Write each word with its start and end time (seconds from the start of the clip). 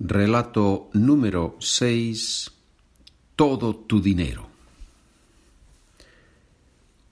Relato 0.00 0.90
número 0.92 1.56
6. 1.58 2.52
Todo 3.34 3.74
tu 3.74 4.00
dinero. 4.00 4.46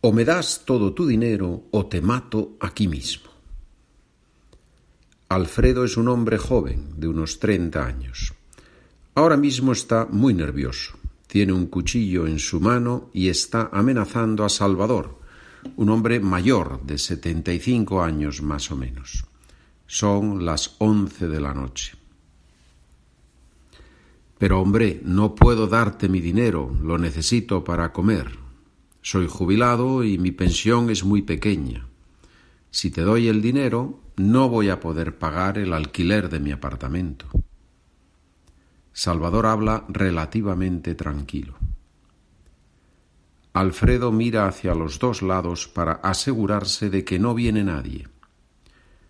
O 0.02 0.12
me 0.12 0.24
das 0.24 0.62
todo 0.64 0.94
tu 0.94 1.04
dinero 1.04 1.66
o 1.72 1.86
te 1.86 2.00
mato 2.00 2.54
aquí 2.60 2.86
mismo. 2.86 3.26
Alfredo 5.28 5.82
es 5.82 5.96
un 5.96 6.06
hombre 6.06 6.38
joven, 6.38 6.94
de 6.96 7.08
unos 7.08 7.40
treinta 7.40 7.84
años. 7.84 8.32
Ahora 9.16 9.36
mismo 9.36 9.72
está 9.72 10.06
muy 10.06 10.32
nervioso. 10.32 10.96
Tiene 11.26 11.52
un 11.52 11.66
cuchillo 11.66 12.28
en 12.28 12.38
su 12.38 12.60
mano 12.60 13.10
y 13.12 13.30
está 13.30 13.68
amenazando 13.72 14.44
a 14.44 14.48
Salvador, 14.48 15.18
un 15.74 15.90
hombre 15.90 16.20
mayor 16.20 16.80
de 16.86 16.98
setenta 16.98 17.52
y 17.52 17.58
cinco 17.58 18.00
años 18.00 18.42
más 18.42 18.70
o 18.70 18.76
menos. 18.76 19.24
Son 19.88 20.46
las 20.46 20.76
once 20.78 21.26
de 21.26 21.40
la 21.40 21.52
noche. 21.52 22.05
Pero 24.38 24.60
hombre, 24.60 25.00
no 25.04 25.34
puedo 25.34 25.66
darte 25.66 26.08
mi 26.08 26.20
dinero, 26.20 26.76
lo 26.82 26.98
necesito 26.98 27.64
para 27.64 27.92
comer. 27.92 28.38
Soy 29.00 29.28
jubilado 29.28 30.04
y 30.04 30.18
mi 30.18 30.32
pensión 30.32 30.90
es 30.90 31.04
muy 31.04 31.22
pequeña. 31.22 31.86
Si 32.70 32.90
te 32.90 33.02
doy 33.02 33.28
el 33.28 33.40
dinero, 33.40 34.00
no 34.16 34.48
voy 34.48 34.68
a 34.68 34.80
poder 34.80 35.18
pagar 35.18 35.56
el 35.56 35.72
alquiler 35.72 36.28
de 36.28 36.40
mi 36.40 36.52
apartamento. 36.52 37.26
Salvador 38.92 39.46
habla 39.46 39.84
relativamente 39.88 40.94
tranquilo. 40.94 41.54
Alfredo 43.54 44.12
mira 44.12 44.46
hacia 44.48 44.74
los 44.74 44.98
dos 44.98 45.22
lados 45.22 45.66
para 45.66 45.92
asegurarse 45.92 46.90
de 46.90 47.04
que 47.04 47.18
no 47.18 47.34
viene 47.34 47.64
nadie. 47.64 48.06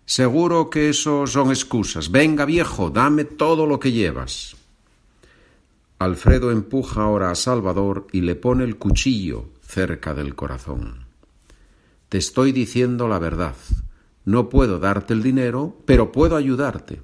Seguro 0.05 0.69
que 0.69 0.87
eso 0.87 1.27
son 1.27 1.49
excusas. 1.49 2.11
Venga, 2.11 2.45
viejo, 2.45 2.89
dame 2.89 3.25
todo 3.25 3.65
lo 3.65 3.77
que 3.77 3.91
llevas. 3.91 4.55
Alfredo 5.99 6.51
empuja 6.51 7.01
ahora 7.01 7.31
a 7.31 7.35
Salvador 7.35 8.05
y 8.11 8.21
le 8.21 8.35
pone 8.35 8.63
el 8.63 8.77
cuchillo 8.77 9.49
cerca 9.61 10.13
del 10.13 10.35
corazón. 10.35 11.07
Te 12.09 12.19
estoy 12.19 12.51
diciendo 12.51 13.07
la 13.07 13.17
verdad. 13.17 13.55
No 14.23 14.47
puedo 14.47 14.77
darte 14.77 15.13
el 15.13 15.23
dinero, 15.23 15.81
pero 15.85 16.11
puedo 16.11 16.35
ayudarte. 16.35 17.01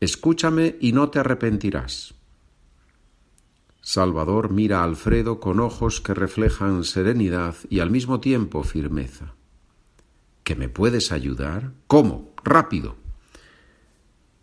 Escúchame 0.00 0.76
y 0.80 0.92
no 0.92 1.10
te 1.10 1.20
arrepentirás. 1.20 2.14
Salvador 3.80 4.50
mira 4.50 4.80
a 4.80 4.84
Alfredo 4.84 5.38
con 5.38 5.60
ojos 5.60 6.00
que 6.00 6.12
reflejan 6.12 6.82
serenidad 6.82 7.54
y 7.70 7.78
al 7.78 7.90
mismo 7.90 8.18
tiempo 8.18 8.64
firmeza. 8.64 9.34
¿Que 10.42 10.56
me 10.56 10.68
puedes 10.68 11.12
ayudar? 11.12 11.72
¿Cómo? 11.86 12.34
Rápido. 12.42 12.96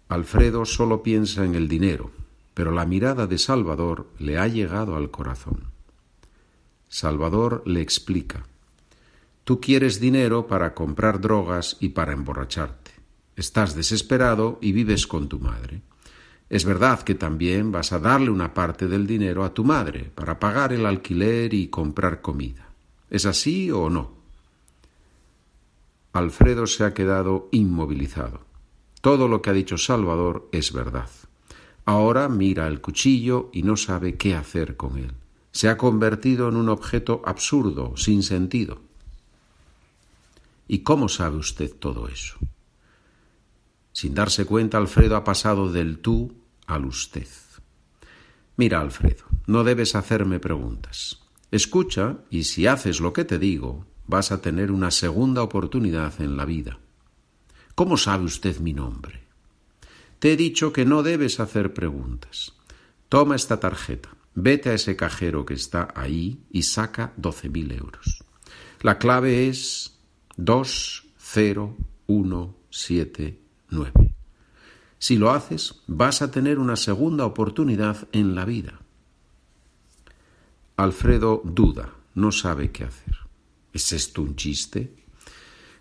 Alfredo 0.07 0.65
solo 0.65 1.03
piensa 1.03 1.43
en 1.43 1.55
el 1.55 1.67
dinero 1.67 2.11
pero 2.59 2.73
la 2.73 2.85
mirada 2.85 3.25
de 3.25 3.37
Salvador 3.37 4.07
le 4.19 4.37
ha 4.37 4.45
llegado 4.45 4.97
al 4.97 5.11
corazón. 5.11 5.67
Salvador 6.89 7.63
le 7.65 7.79
explica, 7.79 8.43
Tú 9.45 9.61
quieres 9.61 10.01
dinero 10.01 10.45
para 10.45 10.73
comprar 10.73 11.21
drogas 11.21 11.77
y 11.79 11.87
para 11.95 12.11
emborracharte. 12.11 12.91
Estás 13.37 13.75
desesperado 13.75 14.59
y 14.59 14.73
vives 14.73 15.07
con 15.07 15.29
tu 15.29 15.39
madre. 15.39 15.83
Es 16.49 16.65
verdad 16.65 17.01
que 17.03 17.15
también 17.15 17.71
vas 17.71 17.93
a 17.93 17.99
darle 17.99 18.29
una 18.29 18.53
parte 18.53 18.89
del 18.89 19.07
dinero 19.07 19.45
a 19.45 19.53
tu 19.53 19.63
madre 19.63 20.11
para 20.13 20.37
pagar 20.37 20.73
el 20.73 20.85
alquiler 20.85 21.53
y 21.53 21.69
comprar 21.69 22.19
comida. 22.21 22.67
¿Es 23.09 23.25
así 23.25 23.71
o 23.71 23.89
no? 23.89 24.11
Alfredo 26.11 26.67
se 26.67 26.83
ha 26.83 26.93
quedado 26.93 27.47
inmovilizado. 27.53 28.41
Todo 28.99 29.29
lo 29.29 29.41
que 29.41 29.49
ha 29.49 29.53
dicho 29.53 29.77
Salvador 29.77 30.49
es 30.51 30.73
verdad. 30.73 31.07
Ahora 31.89 32.29
mira 32.29 32.67
el 32.67 32.81
cuchillo 32.81 33.49
y 33.51 33.63
no 33.63 33.75
sabe 33.75 34.15
qué 34.15 34.35
hacer 34.35 34.77
con 34.77 34.99
él. 34.99 35.11
Se 35.51 35.69
ha 35.69 35.75
convertido 35.75 36.47
en 36.47 36.55
un 36.55 36.69
objeto 36.69 37.23
absurdo, 37.25 37.97
sin 37.97 38.21
sentido. 38.21 38.79
¿Y 40.67 40.83
cómo 40.83 41.09
sabe 41.09 41.37
usted 41.37 41.73
todo 41.73 42.07
eso? 42.07 42.37
Sin 43.91 44.13
darse 44.13 44.45
cuenta, 44.45 44.77
Alfredo 44.77 45.15
ha 45.15 45.23
pasado 45.23 45.71
del 45.71 45.97
tú 45.97 46.31
al 46.67 46.85
usted. 46.85 47.27
Mira, 48.55 48.81
Alfredo, 48.81 49.23
no 49.47 49.63
debes 49.63 49.95
hacerme 49.95 50.39
preguntas. 50.39 51.23
Escucha 51.49 52.17
y 52.29 52.43
si 52.43 52.67
haces 52.67 52.99
lo 52.99 53.13
que 53.13 53.25
te 53.25 53.39
digo, 53.39 53.87
vas 54.05 54.31
a 54.31 54.43
tener 54.43 54.71
una 54.71 54.91
segunda 54.91 55.41
oportunidad 55.41 56.21
en 56.21 56.37
la 56.37 56.45
vida. 56.45 56.77
¿Cómo 57.73 57.97
sabe 57.97 58.25
usted 58.25 58.59
mi 58.59 58.73
nombre? 58.73 59.28
Te 60.19 60.33
he 60.33 60.37
dicho 60.37 60.73
que 60.73 60.83
no 60.83 61.01
debes 61.01 61.39
hacer 61.39 61.73
preguntas. 61.73 62.53
Toma 63.07 63.37
esta 63.37 63.61
tarjeta, 63.61 64.09
vete 64.35 64.69
a 64.69 64.73
ese 64.73 64.97
cajero 64.97 65.45
que 65.45 65.53
está 65.53 65.87
ahí 65.95 66.43
y 66.51 66.63
saca 66.63 67.13
doce 67.15 67.47
mil 67.47 67.71
euros. 67.71 68.25
La 68.81 68.99
clave 68.99 69.47
es 69.47 69.97
dos 70.35 71.05
cero 71.17 71.77
uno 72.07 72.57
siete 72.69 73.39
nueve. 73.69 74.13
Si 74.97 75.15
lo 75.15 75.31
haces, 75.31 75.83
vas 75.87 76.21
a 76.21 76.31
tener 76.31 76.59
una 76.59 76.75
segunda 76.75 77.25
oportunidad 77.25 78.09
en 78.11 78.35
la 78.35 78.43
vida. 78.43 78.81
Alfredo 80.75 81.41
duda, 81.45 81.93
no 82.13 82.33
sabe 82.33 82.71
qué 82.71 82.83
hacer. 82.83 83.15
¿Es 83.71 83.93
esto 83.93 84.21
un 84.21 84.35
chiste? 84.35 84.97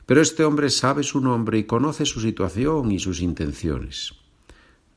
Pero 0.06 0.20
este 0.22 0.44
hombre 0.44 0.70
sabe 0.70 1.03
su 1.03 1.20
nombre 1.20 1.59
y 1.59 1.65
conoce 1.65 2.06
su 2.06 2.20
situación 2.20 2.93
y 2.93 3.00
sus 3.00 3.20
intenciones 3.20 4.17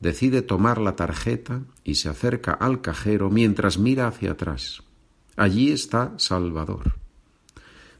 decide 0.02 0.42
tomar 0.42 0.78
la 0.78 0.96
tarjeta 0.96 1.62
y 1.84 1.94
se 1.94 2.08
acerca 2.08 2.52
al 2.52 2.80
cajero 2.80 3.30
mientras 3.30 3.78
mira 3.78 4.08
hacia 4.08 4.32
atrás. 4.32 4.82
Allí 5.36 5.70
está 5.70 6.12
Salvador. 6.16 6.96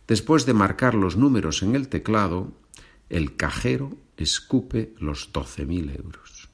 Después 0.09 0.45
de 0.45 0.53
marcar 0.53 0.95
los 0.95 1.17
números 1.17 1.63
en 1.63 1.77
el 1.77 1.87
teclado, 1.87 2.53
el 3.09 3.37
cajero 3.37 3.97
escupe 4.17 4.95
los 4.99 5.31
doce 5.33 5.65
mil 5.65 5.91
euros. 5.91 6.51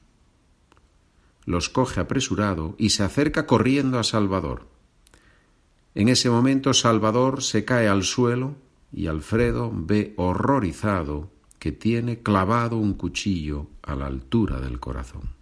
Los 1.45 1.69
coge 1.69 1.99
apresurado 1.99 2.75
y 2.77 2.91
se 2.91 3.01
acerca 3.01 3.47
corriendo 3.47 3.97
a 3.97 4.03
Salvador. 4.03 4.67
En 5.95 6.09
ese 6.09 6.29
momento 6.29 6.75
Salvador 6.75 7.41
se 7.41 7.65
cae 7.65 7.87
al 7.87 8.03
suelo 8.03 8.55
y 8.93 9.07
Alfredo 9.07 9.71
ve 9.73 10.13
horrorizado 10.15 11.31
que 11.57 11.71
tiene 11.71 12.19
clavado 12.21 12.77
un 12.77 12.93
cuchillo 12.93 13.65
a 13.81 13.95
la 13.95 14.05
altura 14.05 14.61
del 14.61 14.79
corazón. 14.79 15.38